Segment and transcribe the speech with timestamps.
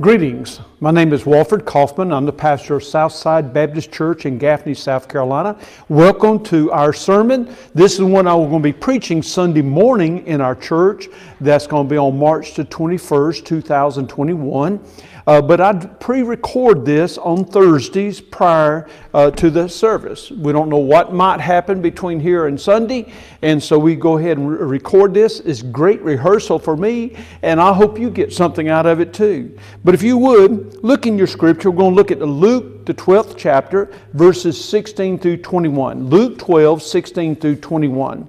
[0.00, 0.60] Greetings.
[0.82, 2.10] My name is Walford Kaufman.
[2.10, 5.58] I'm the pastor of Southside Baptist Church in Gaffney, South Carolina.
[5.90, 7.54] Welcome to our sermon.
[7.74, 11.08] This is the one I'm going to be preaching Sunday morning in our church.
[11.38, 14.80] That's going to be on March the 21st, 2021.
[15.26, 20.30] Uh, but I pre record this on Thursdays prior uh, to the service.
[20.30, 23.12] We don't know what might happen between here and Sunday,
[23.42, 25.40] and so we go ahead and re- record this.
[25.40, 29.56] It's great rehearsal for me, and I hope you get something out of it too.
[29.84, 31.70] But if you would, look in your scripture.
[31.70, 36.08] We're going to look at Luke, the 12th chapter, verses 16 through 21.
[36.08, 38.28] Luke 12, 16 through 21.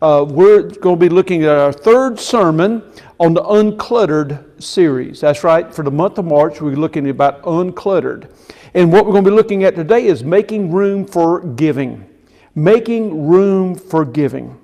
[0.00, 2.82] Uh, we're going to be looking at our third sermon
[3.20, 5.20] on the uncluttered series.
[5.20, 8.28] That's right, for the month of March, we're looking about uncluttered.
[8.74, 12.08] And what we're going to be looking at today is making room for giving.
[12.54, 14.58] Making room for giving.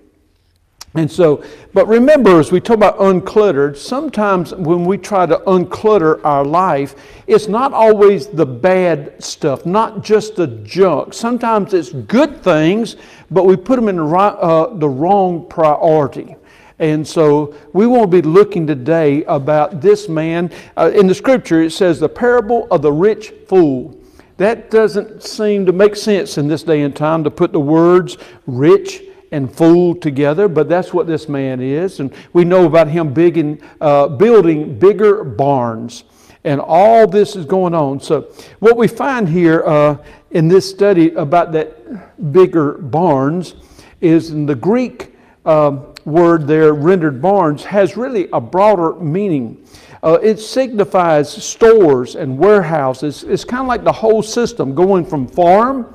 [0.95, 1.45] And so,
[1.75, 6.95] but remember, as we talk about uncluttered, sometimes when we try to unclutter our life,
[7.27, 11.13] it's not always the bad stuff, not just the junk.
[11.13, 12.97] Sometimes it's good things,
[13.31, 16.37] but we put them in the, uh, the wrong priority.
[16.79, 20.51] And so we won't be looking today about this man.
[20.77, 23.95] Uh, in the scripture, it says the parable of the rich fool.
[24.39, 28.17] That doesn't seem to make sense in this day and time to put the words
[28.47, 29.03] rich
[29.33, 32.01] and fool together, but that's what this man is.
[32.01, 36.05] And we know about him big uh, building bigger barns.
[36.45, 38.01] And all this is going on.
[38.01, 39.99] So, what we find here uh,
[40.31, 43.57] in this study about that bigger barns
[44.01, 49.65] is in the Greek uh, word there, rendered barns, has really a broader meaning.
[50.03, 53.25] Uh, it signifies stores and warehouses.
[53.25, 55.93] It's kind of like the whole system going from farm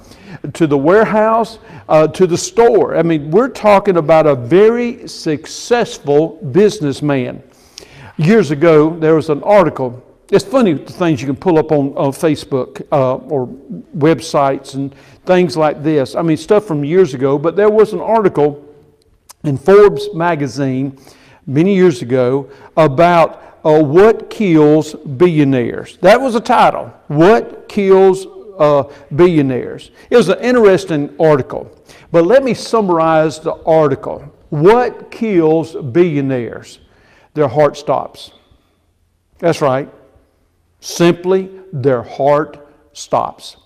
[0.54, 2.96] to the warehouse uh, to the store.
[2.96, 7.44] I mean, we're talking about a very successful businessman.
[8.18, 10.02] Years ago, there was an article.
[10.32, 13.48] It's funny the things you can pull up on, on Facebook uh, or
[13.98, 14.94] websites and
[15.26, 16.16] things like this.
[16.16, 18.64] I mean, stuff from years ago, but there was an article
[19.44, 20.98] in Forbes magazine
[21.46, 25.98] many years ago about uh, what kills billionaires.
[25.98, 26.94] That was a title.
[27.08, 28.26] What kills
[28.58, 28.84] uh,
[29.16, 29.92] billionaires?
[30.10, 31.72] It was an interesting article.
[32.12, 34.20] But let me summarize the article.
[34.50, 36.80] What kills billionaires?
[37.34, 38.32] Their heart stops.
[39.40, 39.90] That's right.
[40.80, 43.58] Simply, their heart stops.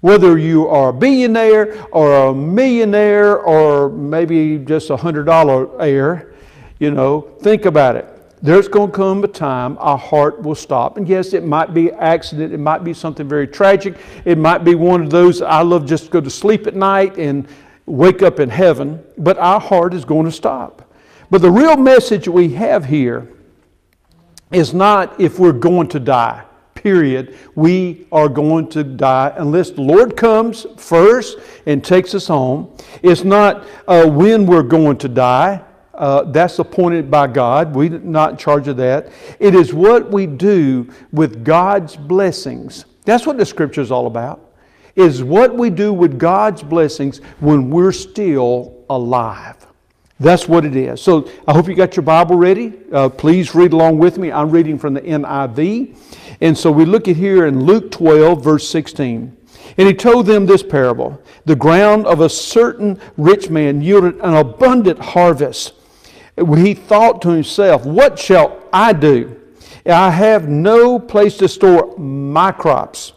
[0.00, 6.34] Whether you are a billionaire or a millionaire or maybe just a hundred dollar heir,
[6.78, 8.15] you know, think about it.
[8.46, 10.98] There's going to come a time our heart will stop.
[10.98, 14.76] And yes, it might be accident, it might be something very tragic, it might be
[14.76, 17.48] one of those I love just to go to sleep at night and
[17.86, 20.94] wake up in heaven, but our heart is going to stop.
[21.28, 23.28] But the real message we have here
[24.52, 26.44] is not if we're going to die
[26.76, 32.72] period, we are going to die unless the Lord comes first and takes us home.
[33.02, 35.64] It's not uh, when we're going to die.
[35.96, 37.74] Uh, that's appointed by God.
[37.74, 39.10] We're not in charge of that.
[39.40, 42.84] It is what we do with God's blessings.
[43.04, 44.52] That's what the scripture is all about.
[44.94, 49.66] Is what we do with God's blessings when we're still alive.
[50.18, 51.02] That's what it is.
[51.02, 52.72] So I hope you got your Bible ready.
[52.90, 54.32] Uh, please read along with me.
[54.32, 55.96] I'm reading from the NIV.
[56.40, 59.36] And so we look at here in Luke 12, verse 16.
[59.78, 64.34] And he told them this parable The ground of a certain rich man yielded an
[64.34, 65.74] abundant harvest.
[66.36, 69.40] He thought to himself, What shall I do?
[69.86, 73.12] I have no place to store my crops.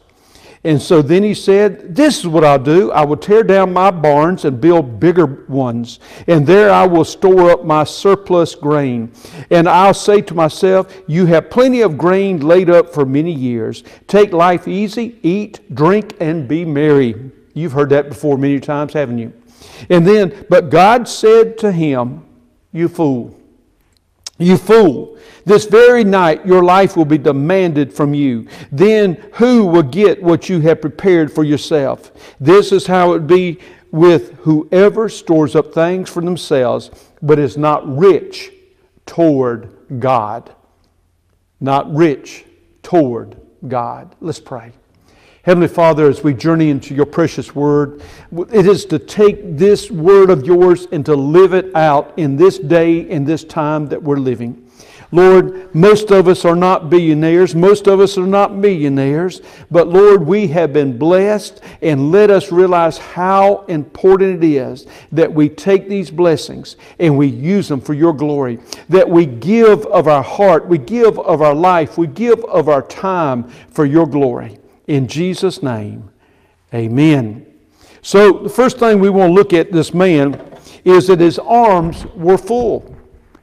[0.63, 2.91] And so then he said, This is what I'll do.
[2.91, 7.49] I will tear down my barns and build bigger ones, and there I will store
[7.51, 9.11] up my surplus grain.
[9.49, 13.83] And I'll say to myself, You have plenty of grain laid up for many years.
[14.07, 17.31] Take life easy, eat, drink, and be merry.
[17.53, 19.33] You've heard that before many times, haven't you?
[19.89, 22.25] And then, but God said to him,
[22.71, 23.39] You fool.
[24.37, 25.17] You fool.
[25.45, 28.47] This very night your life will be demanded from you.
[28.71, 32.11] Then who will get what you have prepared for yourself?
[32.39, 33.59] This is how it be
[33.91, 38.51] with whoever stores up things for themselves, but is not rich
[39.05, 40.53] toward God.
[41.59, 42.45] Not rich
[42.83, 43.35] toward
[43.67, 44.15] God.
[44.21, 44.71] Let's pray.
[45.43, 48.01] Heavenly Father, as we journey into your precious word,
[48.51, 52.59] it is to take this word of yours and to live it out in this
[52.59, 54.69] day, in this time that we're living.
[55.11, 59.41] Lord, most of us are not billionaires, most of us are not millionaires,
[59.71, 65.33] but Lord, we have been blessed and let us realize how important it is that
[65.33, 68.59] we take these blessings and we use them for your glory,
[68.89, 72.83] that we give of our heart, we give of our life, we give of our
[72.83, 74.58] time for your glory.
[74.89, 76.09] In Jesus' name,
[76.73, 77.45] amen.
[78.01, 80.43] So, the first thing we want to look at this man
[80.83, 82.95] is that his arms were full.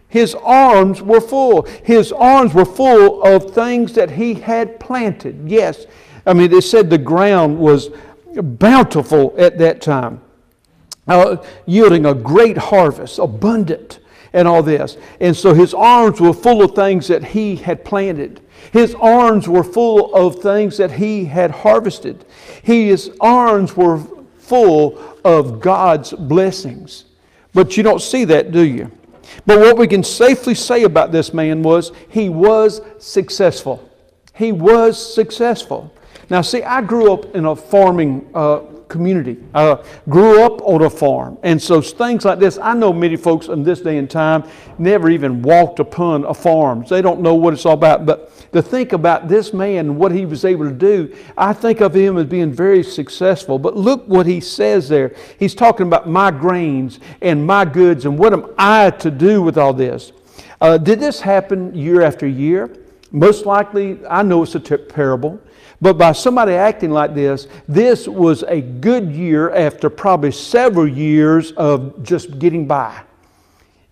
[0.08, 1.62] His arms were full.
[1.84, 5.48] His arms were full of things that he had planted.
[5.48, 5.87] Yes.
[6.26, 7.90] I mean, it said the ground was
[8.34, 10.20] bountiful at that time,
[11.06, 14.00] uh, yielding a great harvest, abundant,
[14.36, 14.98] and all this.
[15.18, 18.42] And so his arms were full of things that he had planted.
[18.70, 22.26] His arms were full of things that he had harvested.
[22.62, 23.98] His arms were
[24.38, 27.06] full of God's blessings.
[27.54, 28.92] But you don't see that, do you?
[29.46, 33.90] But what we can safely say about this man was he was successful.
[34.34, 35.90] He was successful.
[36.28, 39.38] Now, see, I grew up in a farming uh, community.
[39.54, 41.38] I grew up on a farm.
[41.42, 44.44] And so things like this, I know many folks in this day and time
[44.78, 46.84] never even walked upon a farm.
[46.88, 48.06] They don't know what it's all about.
[48.06, 51.80] But to think about this man and what he was able to do, I think
[51.80, 53.58] of him as being very successful.
[53.58, 55.14] But look what he says there.
[55.38, 59.58] He's talking about my grains and my goods and what am I to do with
[59.58, 60.12] all this?
[60.60, 62.74] Uh, did this happen year after year?
[63.12, 65.40] Most likely, I know it's a parable.
[65.81, 71.52] But by somebody acting like this, this was a good year after probably several years
[71.52, 73.02] of just getting by.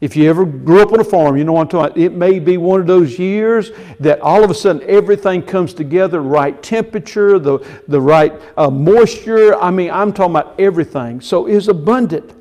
[0.01, 1.99] If you ever grew up on a farm, you know what I'm talking about.
[1.99, 3.71] It may be one of those years
[4.01, 7.59] that all of a sudden everything comes together, right temperature, the,
[7.89, 9.55] the right uh, moisture.
[9.55, 11.21] I mean, I'm talking about everything.
[11.21, 12.33] So it's abundant.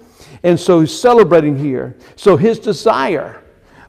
[0.44, 1.96] And so he's celebrating here.
[2.16, 3.43] So his desire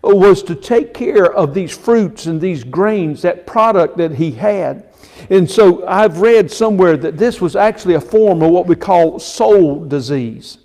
[0.06, 4.86] was to take care of these fruits and these grains, that product that he had.
[5.30, 9.18] And so I've read somewhere that this was actually a form of what we call
[9.18, 10.58] soul disease.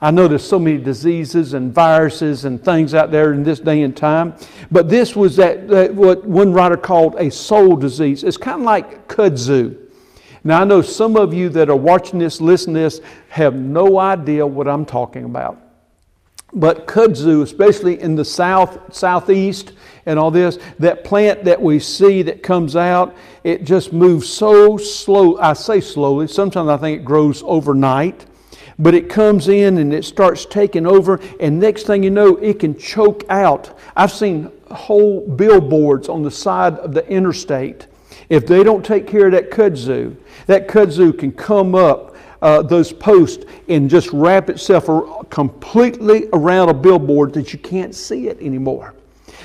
[0.00, 3.82] I know there's so many diseases and viruses and things out there in this day
[3.82, 4.34] and time,
[4.70, 8.22] but this was that, that what one writer called a soul disease.
[8.22, 9.78] It's kind of like kudzu.
[10.42, 13.98] Now I know some of you that are watching this, listening to this, have no
[13.98, 15.63] idea what I'm talking about.
[16.54, 19.72] But kudzu, especially in the south, southeast,
[20.06, 24.76] and all this, that plant that we see that comes out, it just moves so
[24.76, 25.36] slow.
[25.38, 26.28] I say slowly.
[26.28, 28.26] Sometimes I think it grows overnight.
[28.78, 32.58] But it comes in and it starts taking over, and next thing you know, it
[32.58, 33.78] can choke out.
[33.96, 37.86] I've seen whole billboards on the side of the interstate.
[38.28, 40.16] If they don't take care of that kudzu,
[40.46, 42.13] that kudzu can come up
[42.44, 44.86] uh, those posts and just wrap itself
[45.30, 48.94] completely around a billboard that you can't see it anymore.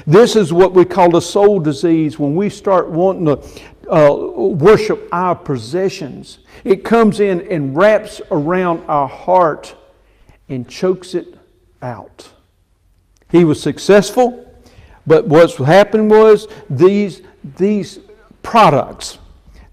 [0.05, 3.37] This is what we call a soul disease when we start wanting to
[3.89, 4.13] uh,
[4.49, 6.39] worship our possessions.
[6.65, 9.75] It comes in and wraps around our heart
[10.49, 11.35] and chokes it
[11.81, 12.29] out.
[13.31, 14.45] He was successful,
[15.07, 17.21] but what happened was these,
[17.55, 17.99] these
[18.43, 19.19] products,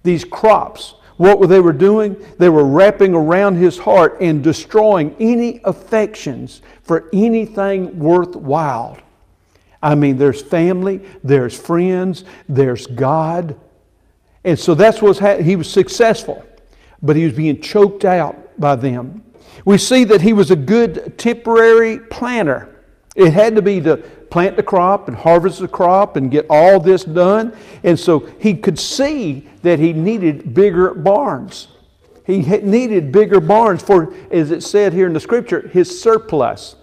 [0.04, 2.16] these crops, what they were doing?
[2.38, 8.98] They were wrapping around his heart and destroying any affections for anything worthwhile.
[9.82, 13.58] I mean, there's family, there's friends, there's God.
[14.44, 16.44] And so that's what ha- he was successful,
[17.02, 19.22] but he was being choked out by them.
[19.64, 22.75] We see that he was a good temporary planter.
[23.16, 26.78] It had to be to plant the crop and harvest the crop and get all
[26.78, 27.56] this done.
[27.82, 31.68] And so he could see that he needed bigger barns.
[32.26, 36.76] He needed bigger barns for, as it said here in the scripture, his surplus.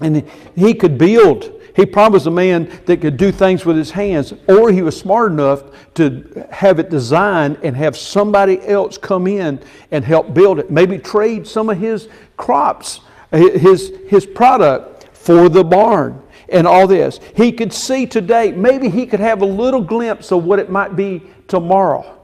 [0.00, 1.52] And he could build.
[1.74, 5.30] He promised a man that could do things with his hands, or he was smart
[5.30, 5.62] enough
[5.94, 10.70] to have it designed and have somebody else come in and help build it.
[10.70, 14.95] Maybe trade some of his crops, his, his product
[15.26, 17.18] for the barn and all this.
[17.34, 20.94] He could see today, maybe he could have a little glimpse of what it might
[20.94, 22.20] be tomorrow.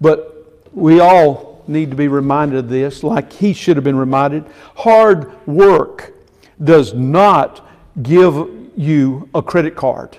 [0.00, 4.46] But we all need to be reminded of this, like he should have been reminded.
[4.74, 6.14] Hard work
[6.64, 7.68] does not
[8.02, 10.16] give you a credit card.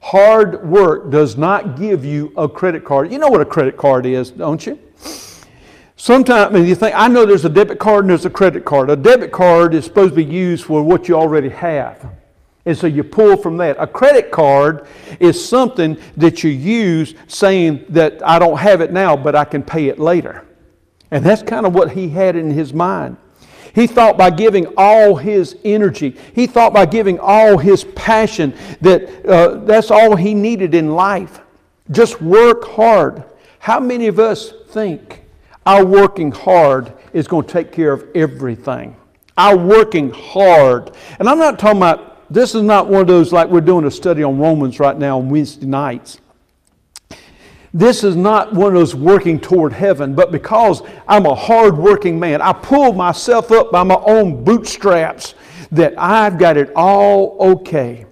[0.00, 3.10] Hard work does not give you a credit card.
[3.10, 4.78] You know what a credit card is, don't you?
[5.96, 8.64] Sometimes I mean, you think, I know there's a debit card and there's a credit
[8.64, 8.90] card.
[8.90, 12.06] A debit card is supposed to be used for what you already have.
[12.66, 13.76] And so you pull from that.
[13.78, 14.86] A credit card
[15.20, 19.62] is something that you use saying that I don't have it now, but I can
[19.62, 20.44] pay it later.
[21.10, 23.16] And that's kind of what he had in his mind.
[23.74, 29.24] He thought by giving all his energy, he thought by giving all his passion that
[29.26, 31.40] uh, that's all he needed in life.
[31.90, 33.22] Just work hard.
[33.60, 35.25] How many of us think
[35.66, 38.96] our working hard is going to take care of everything?
[39.36, 40.92] Our working hard.
[41.18, 43.90] And I'm not talking about, this is not one of those like we're doing a
[43.90, 46.20] study on Romans right now on Wednesday nights.
[47.74, 52.40] This is not one of those working toward heaven, but because I'm a hard-working man,
[52.40, 55.34] I pull myself up by my own bootstraps
[55.72, 58.06] that I've got it all okay.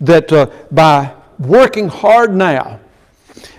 [0.00, 2.80] That uh, by working hard now,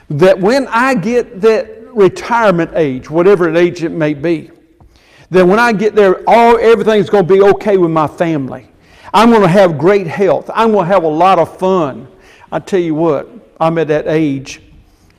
[0.09, 4.51] that when I get that retirement age, whatever age it may be,
[5.29, 8.67] then when I get there, all everything's going to be okay with my family.
[9.13, 10.49] I'm going to have great health.
[10.53, 12.07] I'm going to have a lot of fun.
[12.51, 13.29] I tell you what,
[13.59, 14.61] I'm at that age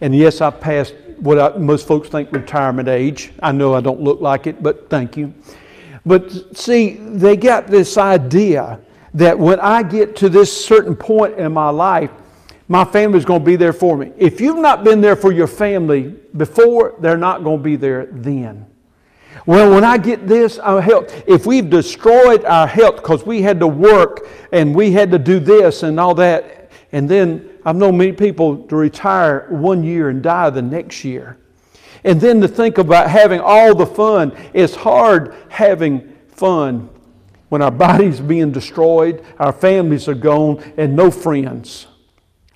[0.03, 3.31] and yes, I passed what I, most folks think retirement age.
[3.41, 5.33] I know I don't look like it, but thank you.
[6.05, 8.81] But see, they got this idea
[9.15, 12.11] that when I get to this certain point in my life,
[12.69, 14.13] my family's going to be there for me.
[14.17, 18.07] If you've not been there for your family before, they're not going to be there
[18.07, 18.67] then.
[19.47, 23.59] Well, when I get this, our health, if we've destroyed our health because we had
[23.61, 27.97] to work and we had to do this and all that, and then I've known
[27.97, 31.39] many people to retire one year and die the next year.
[32.05, 34.37] And then to think about having all the fun.
[34.53, 36.89] It's hard having fun
[37.49, 41.87] when our bodies being destroyed, our families are gone, and no friends.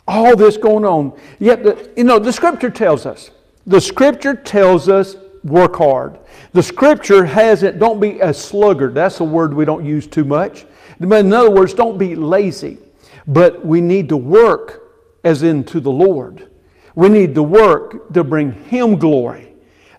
[0.09, 1.19] All this going on.
[1.39, 3.31] Yet, the, you know, the scripture tells us.
[3.67, 6.19] The scripture tells us work hard.
[6.53, 8.95] The scripture has it, don't be a sluggard.
[8.95, 10.67] That's a word we don't use too much.
[11.01, 12.79] But In other words, don't be lazy.
[13.27, 14.83] But we need to work
[15.25, 16.49] as into the Lord.
[16.95, 19.53] We need to work to bring Him glory.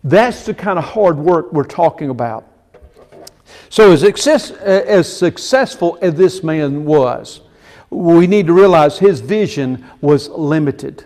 [0.03, 2.45] That's the kind of hard work we're talking about.
[3.69, 7.41] So, as, success, uh, as successful as this man was,
[7.89, 11.05] we need to realize his vision was limited.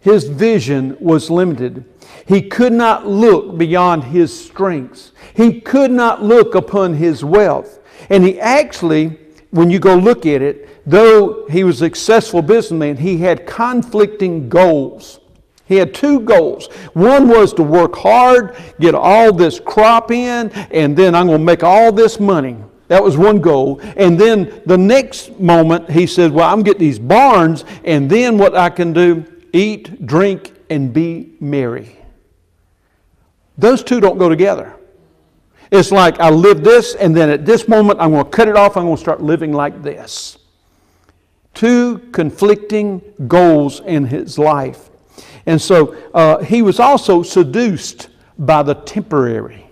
[0.00, 1.84] His vision was limited.
[2.26, 5.12] He could not look beyond his strengths.
[5.34, 7.80] He could not look upon his wealth.
[8.08, 9.18] And he actually,
[9.50, 14.48] when you go look at it, though he was a successful businessman, he had conflicting
[14.48, 15.20] goals.
[15.66, 16.68] He had two goals.
[16.94, 21.44] One was to work hard, get all this crop in, and then I'm going to
[21.44, 22.56] make all this money.
[22.88, 23.80] That was one goal.
[23.96, 28.56] And then the next moment, he said, Well, I'm getting these barns, and then what
[28.56, 31.96] I can do eat, drink, and be merry.
[33.58, 34.74] Those two don't go together.
[35.70, 38.56] It's like I live this, and then at this moment, I'm going to cut it
[38.56, 38.76] off.
[38.76, 40.38] I'm going to start living like this
[41.56, 44.90] two conflicting goals in his life.
[45.46, 49.66] And so uh, he was also seduced by the temporary.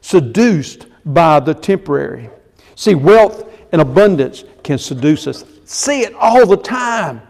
[0.00, 2.30] Seduced by the temporary.
[2.76, 5.44] See, wealth and abundance can seduce us.
[5.64, 7.22] See it all the time.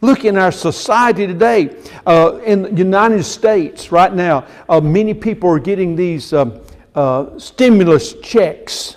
[0.00, 1.76] Look in our society today.
[2.06, 6.60] Uh, in the United States, right now, uh, many people are getting these um,
[6.94, 8.96] uh, stimulus checks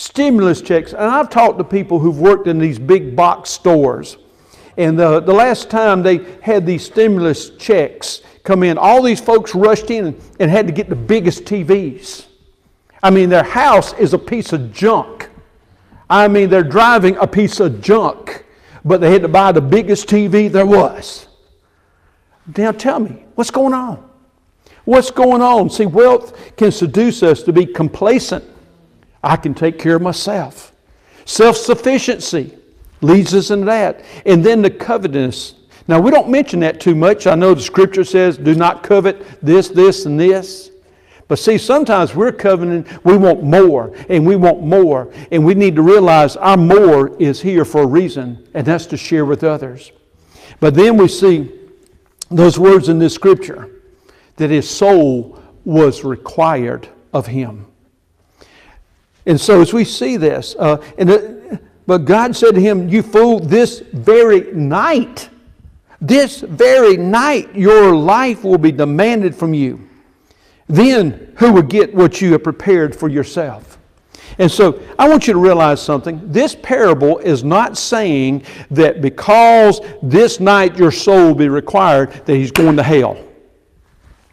[0.00, 0.92] stimulus checks.
[0.92, 4.16] And I've talked to people who've worked in these big box stores.
[4.76, 9.54] And the, the last time they had these stimulus checks come in, all these folks
[9.54, 12.26] rushed in and had to get the biggest TVs.
[13.02, 15.28] I mean, their house is a piece of junk.
[16.08, 18.44] I mean, they're driving a piece of junk,
[18.84, 21.28] but they had to buy the biggest TV there was.
[22.56, 24.08] Now tell me, what's going on?
[24.84, 25.70] What's going on?
[25.70, 28.44] See, wealth can seduce us to be complacent
[29.22, 30.72] I can take care of myself.
[31.24, 32.56] Self sufficiency
[33.00, 34.04] leads us into that.
[34.26, 35.54] And then the covetousness.
[35.88, 37.26] Now, we don't mention that too much.
[37.26, 40.69] I know the scripture says, do not covet this, this, and this.
[41.30, 45.12] But see, sometimes we're coveting, we want more, and we want more.
[45.30, 48.96] And we need to realize our more is here for a reason, and that's to
[48.96, 49.92] share with others.
[50.58, 51.48] But then we see
[52.32, 53.70] those words in this scripture
[54.38, 57.64] that his soul was required of him.
[59.24, 63.38] And so, as we see this, uh, and but God said to him, You fool,
[63.38, 65.30] this very night,
[66.00, 69.89] this very night, your life will be demanded from you.
[70.70, 73.76] Then who will get what you have prepared for yourself?
[74.38, 76.20] And so I want you to realize something.
[76.30, 82.36] This parable is not saying that because this night your soul will be required, that
[82.36, 83.22] he's going to hell.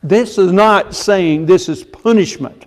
[0.04, 2.66] This is not saying this is punishment.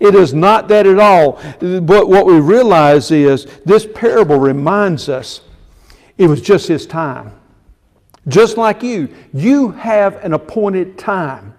[0.00, 1.40] It is not that at all.
[1.60, 5.40] But what we realize is this parable reminds us
[6.18, 7.32] it was just his time.
[8.28, 11.54] Just like you, you have an appointed time.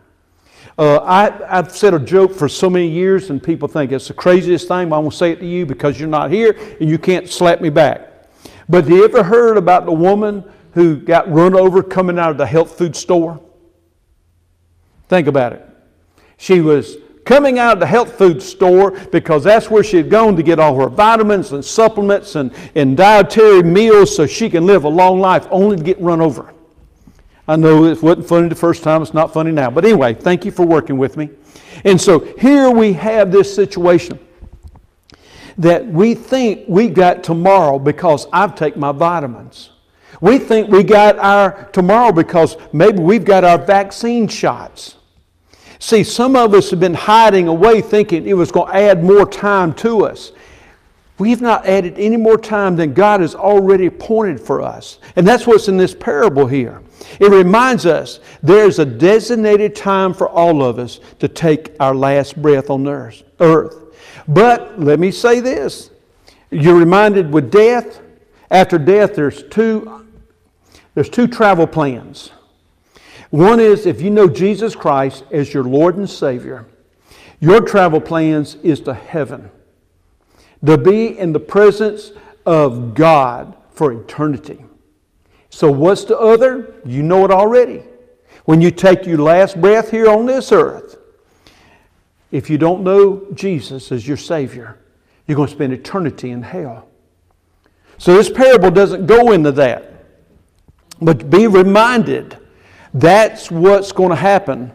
[0.80, 4.14] Uh, I, have said a joke for so many years, and people think it's the
[4.14, 4.88] craziest thing.
[4.88, 7.60] But I won't say it to you because you're not here and you can't slap
[7.60, 8.30] me back.
[8.70, 10.42] But have you ever heard about the woman
[10.76, 13.42] who got run over coming out of the health food store?
[15.10, 15.68] Think about it.
[16.38, 16.96] She was
[17.26, 20.60] coming out of the health food store because that's where she had gone to get
[20.60, 25.20] all her vitamins and supplements and, and dietary meals so she can live a long
[25.20, 26.54] life, only to get run over.
[27.50, 29.72] I know it wasn't funny the first time, it's not funny now.
[29.72, 31.32] But anyway, thank you for working with me.
[31.84, 34.20] And so here we have this situation
[35.58, 39.72] that we think we got tomorrow because I've taken my vitamins.
[40.22, 44.98] We think we got our tomorrow because maybe we've got our vaccine shots.
[45.80, 49.28] See, some of us have been hiding away thinking it was going to add more
[49.28, 50.34] time to us.
[51.18, 55.00] We've not added any more time than God has already appointed for us.
[55.16, 56.84] And that's what's in this parable here.
[57.20, 62.42] It reminds us there's a designated time for all of us to take our last
[62.42, 63.76] breath on earth.
[64.28, 65.92] But let me say this
[66.52, 68.02] you're reminded with death,
[68.50, 70.08] after death, there's two,
[70.96, 72.32] there's two travel plans.
[73.30, 76.66] One is if you know Jesus Christ as your Lord and Savior,
[77.40, 79.52] your travel plans is to heaven,
[80.66, 82.12] to be in the presence
[82.46, 84.66] of God for eternity.
[85.50, 86.76] So, what's the other?
[86.86, 87.84] You know it already.
[88.46, 90.98] When you take your last breath here on this earth,
[92.32, 94.78] if you don't know Jesus as your Savior,
[95.28, 96.88] you're going to spend eternity in hell.
[97.98, 99.94] So, this parable doesn't go into that.
[101.02, 102.38] But be reminded
[102.94, 104.72] that's what's going to happen.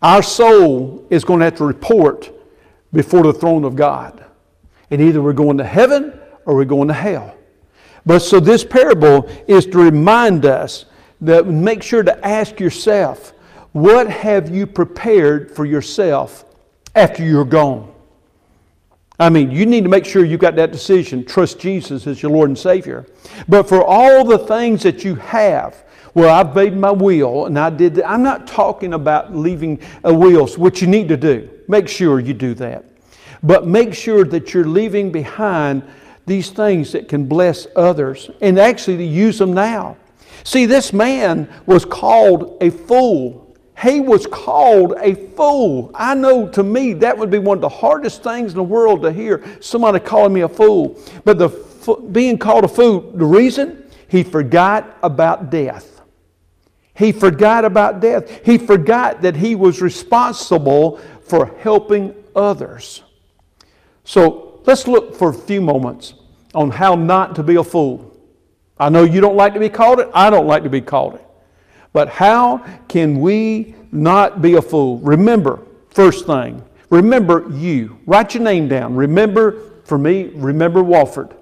[0.00, 2.30] Our soul is going to have to report
[2.92, 4.24] before the throne of God.
[4.90, 7.37] And either we're going to heaven or we're going to hell.
[8.08, 10.86] But so this parable is to remind us
[11.20, 13.34] that make sure to ask yourself,
[13.72, 16.46] what have you prepared for yourself
[16.94, 17.92] after you're gone?
[19.20, 21.22] I mean, you need to make sure you've got that decision.
[21.22, 23.04] Trust Jesus as your Lord and Savior.
[23.46, 25.84] But for all the things that you have,
[26.14, 28.08] well, I've made my will and I did that.
[28.08, 31.50] I'm not talking about leaving a will, which you need to do.
[31.68, 32.86] Make sure you do that.
[33.42, 35.82] But make sure that you're leaving behind
[36.28, 39.96] these things that can bless others and actually to use them now.
[40.44, 43.56] See, this man was called a fool.
[43.82, 45.90] He was called a fool.
[45.94, 49.02] I know to me that would be one of the hardest things in the world
[49.02, 51.00] to hear somebody calling me a fool.
[51.24, 51.48] But the
[52.10, 56.00] being called a fool, the reason he forgot about death.
[56.94, 58.44] He forgot about death.
[58.44, 63.02] He forgot that he was responsible for helping others.
[64.04, 66.12] So let's look for a few moments
[66.54, 68.14] on how not to be a fool.
[68.78, 70.10] I know you don't like to be called it.
[70.12, 71.26] I don't like to be called it.
[71.94, 74.98] But how can we not be a fool?
[74.98, 77.98] Remember, first thing, remember you.
[78.04, 78.94] Write your name down.
[78.94, 81.34] Remember, for me, remember Walford.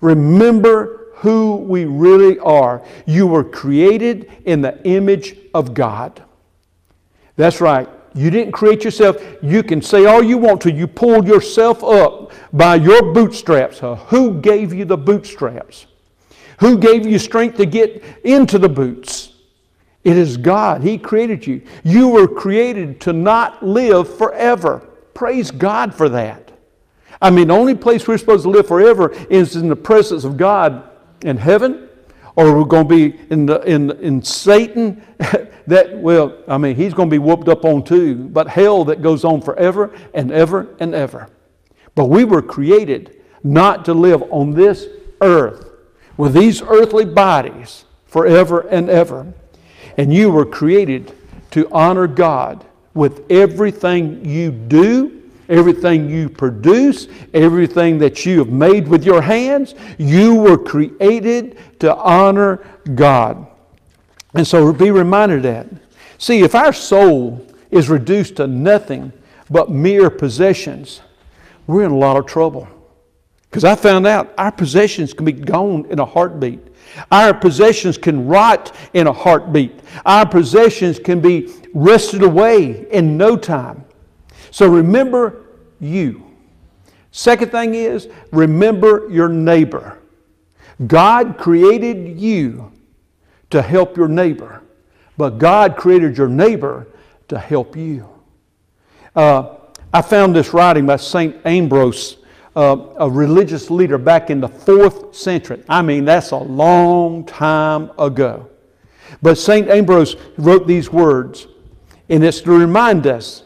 [0.00, 2.82] Remember who we really are.
[3.06, 6.20] You were created in the image of God.
[7.36, 7.88] That's right.
[8.16, 9.22] You didn't create yourself.
[9.42, 10.72] You can say all you want to.
[10.72, 13.82] You pulled yourself up by your bootstraps.
[13.82, 15.86] Uh, who gave you the bootstraps?
[16.60, 19.34] Who gave you strength to get into the boots?
[20.02, 20.82] It is God.
[20.82, 21.60] He created you.
[21.84, 24.88] You were created to not live forever.
[25.12, 26.52] Praise God for that.
[27.20, 30.36] I mean, the only place we're supposed to live forever is in the presence of
[30.36, 30.88] God
[31.22, 31.85] in heaven
[32.36, 35.02] or we're going to be in, the, in, in Satan,
[35.66, 39.02] that, well, I mean, he's going to be whooped up on too, but hell that
[39.02, 41.28] goes on forever and ever and ever.
[41.94, 44.86] But we were created not to live on this
[45.22, 45.70] earth
[46.16, 49.32] with these earthly bodies forever and ever.
[49.96, 51.12] And you were created
[51.52, 55.15] to honor God with everything you do
[55.48, 61.94] everything you produce, everything that you have made with your hands, you were created to
[61.96, 63.46] honor God.
[64.34, 65.66] And so be reminded of that.
[66.18, 69.12] See, if our soul is reduced to nothing
[69.50, 71.00] but mere possessions,
[71.66, 72.68] we're in a lot of trouble.
[73.48, 76.60] Because I found out our possessions can be gone in a heartbeat.
[77.10, 79.80] Our possessions can rot in a heartbeat.
[80.04, 83.85] Our possessions can be wrested away in no time.
[84.50, 85.44] So remember
[85.80, 86.24] you.
[87.10, 89.98] Second thing is, remember your neighbor.
[90.86, 92.72] God created you
[93.50, 94.62] to help your neighbor,
[95.16, 96.86] but God created your neighbor
[97.28, 98.08] to help you.
[99.14, 99.56] Uh,
[99.92, 101.34] I found this writing by St.
[101.46, 102.18] Ambrose,
[102.54, 105.62] uh, a religious leader back in the fourth century.
[105.68, 108.50] I mean, that's a long time ago.
[109.22, 109.68] But St.
[109.68, 111.46] Ambrose wrote these words
[112.08, 113.42] And it's to remind us.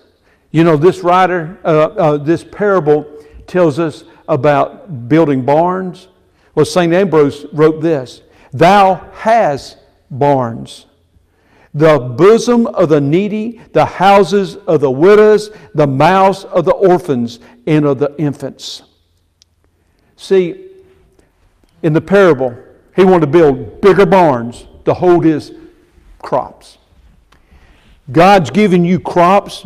[0.50, 3.06] You know, this writer, uh, uh, this parable
[3.46, 6.08] tells us about building barns.
[6.54, 6.92] Well, St.
[6.92, 9.78] Ambrose wrote this Thou hast
[10.10, 10.86] barns.
[11.72, 17.38] The bosom of the needy, the houses of the widows, the mouths of the orphans,
[17.66, 18.82] and of the infants.
[20.16, 20.70] See,
[21.82, 22.56] in the parable,
[22.96, 25.52] he wanted to build bigger barns to hold his
[26.18, 26.78] crops.
[28.10, 29.64] God's given you crops.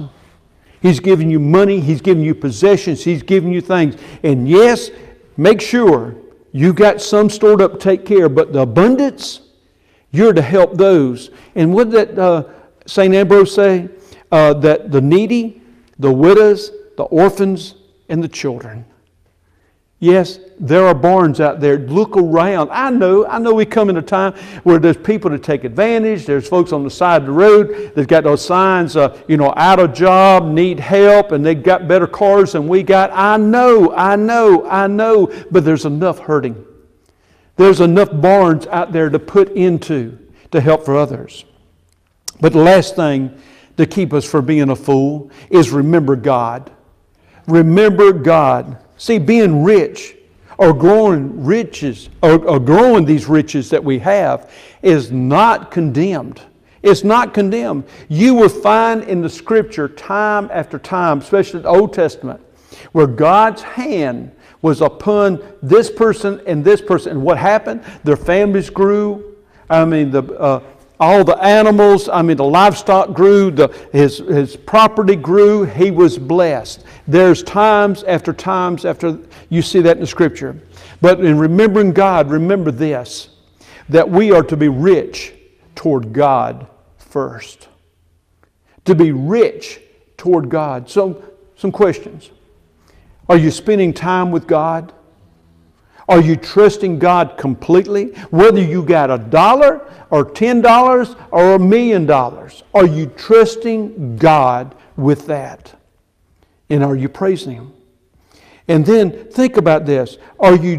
[0.85, 1.81] He's given you money.
[1.81, 3.03] He's given you possessions.
[3.03, 3.97] He's given you things.
[4.23, 4.90] And yes,
[5.38, 6.14] make sure
[6.53, 9.40] you've got some stored up to take care, but the abundance,
[10.11, 11.31] you're to help those.
[11.55, 12.44] And what did uh,
[12.85, 13.14] St.
[13.14, 13.88] Ambrose say?
[14.31, 15.62] Uh, that the needy,
[15.99, 17.77] the widows, the orphans,
[18.11, 18.85] and the children.
[20.01, 21.78] Yes, there are barns out there.
[21.78, 22.70] Look around.
[22.70, 26.26] I know, I know we come in a time where there's people to take advantage.
[26.26, 29.52] There's folks on the side of the road that got those signs, uh, you know,
[29.56, 33.10] out of job, need help, and they got better cars than we got.
[33.12, 36.64] I know, I know, I know, but there's enough hurting.
[37.56, 40.18] There's enough barns out there to put into
[40.52, 41.44] to help for others.
[42.40, 43.36] But the last thing
[43.76, 46.70] to keep us from being a fool is remember God.
[47.46, 48.78] Remember God.
[48.96, 50.16] See, being rich
[50.58, 56.40] or growing riches or, or growing these riches that we have is not condemned.
[56.82, 57.84] It's not condemned.
[58.08, 62.40] You will find in the scripture time after time, especially the Old Testament,
[62.92, 67.12] where God's hand was upon this person and this person.
[67.12, 67.82] And what happened?
[68.04, 69.36] Their families grew.
[69.70, 70.62] I mean, the, uh,
[71.00, 76.18] all the animals, I mean, the livestock grew, the, his, his property grew, he was
[76.18, 76.84] blessed.
[77.08, 79.18] There's times after times after
[79.54, 80.60] you see that in the scripture.
[81.00, 83.30] But in remembering God, remember this
[83.90, 85.34] that we are to be rich
[85.74, 87.68] toward God first.
[88.86, 89.80] To be rich
[90.16, 90.88] toward God.
[90.88, 91.22] So,
[91.56, 92.30] some questions.
[93.28, 94.92] Are you spending time with God?
[96.08, 98.14] Are you trusting God completely?
[98.30, 104.16] Whether you got a dollar or ten dollars or a million dollars, are you trusting
[104.16, 105.78] God with that?
[106.68, 107.72] And are you praising Him?
[108.68, 110.79] And then think about this are you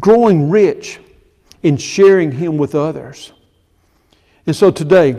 [0.00, 1.00] growing rich
[1.62, 3.32] in sharing Him with others?
[4.46, 5.16] And so today,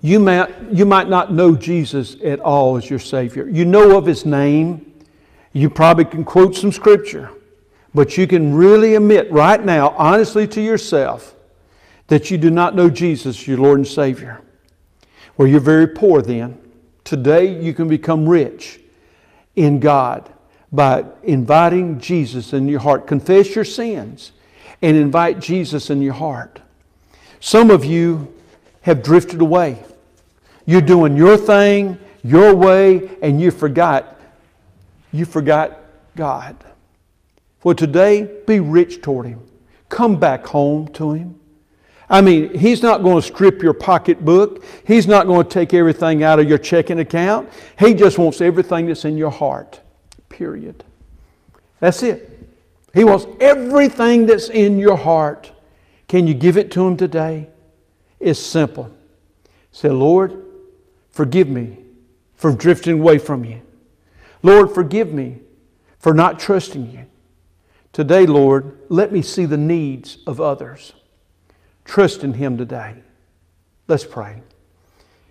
[0.00, 3.48] you might, you might not know Jesus at all as your Savior.
[3.48, 4.92] You know of His name,
[5.52, 7.30] you probably can quote some scripture.
[7.94, 11.34] But you can really admit right now, honestly to yourself,
[12.08, 14.42] that you do not know Jesus, your Lord and Savior.
[15.36, 16.60] Well, you're very poor then.
[17.02, 18.80] Today, you can become rich
[19.56, 20.30] in God
[20.72, 23.06] by inviting Jesus in your heart.
[23.06, 24.32] Confess your sins
[24.82, 26.60] and invite Jesus in your heart.
[27.40, 28.34] Some of you
[28.82, 29.82] have drifted away.
[30.66, 34.20] You're doing your thing, your way, and you forgot.
[35.12, 35.80] You forgot
[36.16, 36.56] God.
[37.60, 39.40] For today, be rich toward Him.
[39.88, 41.40] Come back home to Him.
[42.10, 44.64] I mean, He's not going to strip your pocketbook.
[44.86, 47.48] He's not going to take everything out of your checking account.
[47.78, 49.80] He just wants everything that's in your heart.
[50.38, 50.84] Period.
[51.80, 52.48] That's it.
[52.94, 55.50] He wants everything that's in your heart.
[56.06, 57.48] Can you give it to Him today?
[58.20, 58.88] It's simple.
[59.72, 60.40] Say, Lord,
[61.10, 61.78] forgive me
[62.36, 63.60] for drifting away from you.
[64.44, 65.40] Lord, forgive me
[65.98, 67.06] for not trusting you.
[67.92, 70.92] Today, Lord, let me see the needs of others.
[71.84, 72.94] Trust in Him today.
[73.88, 74.40] Let's pray.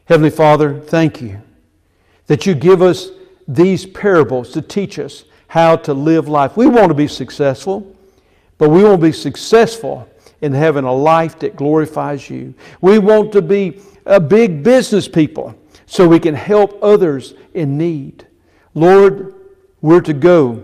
[0.04, 1.42] Heavenly Father, thank you
[2.26, 3.12] that you give us
[3.48, 6.58] these parables to teach us how to live life.
[6.58, 7.96] We want to be successful,
[8.58, 10.10] but we want to be successful
[10.42, 12.54] in having a life that glorifies you.
[12.82, 18.28] We want to be a big business people so we can help others in need.
[18.74, 19.34] Lord,
[19.82, 20.64] we're to go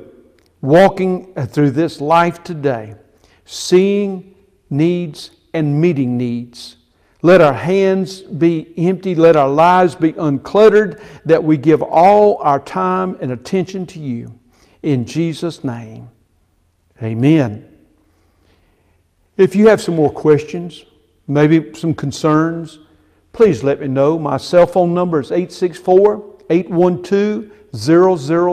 [0.61, 2.95] walking uh, through this life today,
[3.45, 4.35] seeing
[4.69, 6.77] needs and meeting needs.
[7.23, 9.15] Let our hands be empty.
[9.15, 14.39] Let our lives be uncluttered, that we give all our time and attention to you.
[14.83, 16.09] In Jesus' name,
[17.01, 17.67] amen.
[19.37, 20.85] If you have some more questions,
[21.27, 22.79] maybe some concerns,
[23.31, 24.19] please let me know.
[24.19, 27.49] My cell phone number is 864 812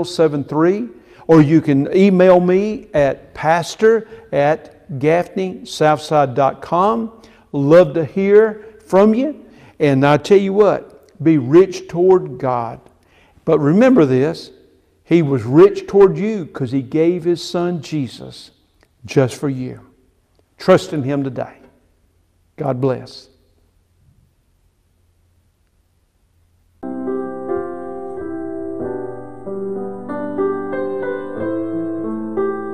[0.06, 0.88] 0073
[1.26, 7.19] or you can email me at pastor at gaffneysouthside.com.
[7.52, 9.44] Love to hear from you.
[9.78, 12.80] And I tell you what, be rich toward God.
[13.44, 14.50] But remember this
[15.04, 18.50] He was rich toward you because He gave His Son Jesus
[19.06, 19.80] just for you.
[20.58, 21.56] Trust in Him today.
[22.56, 23.29] God bless.